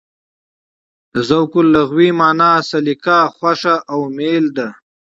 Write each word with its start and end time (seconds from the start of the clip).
د 1.13 1.15
ذوق 1.29 1.53
لغوي 1.73 2.09
مانا: 2.19 2.51
سلیقه، 2.69 3.17
خوښه 3.35 3.75
او 3.91 3.99
مېل 4.17 4.45
ده. 4.57 4.67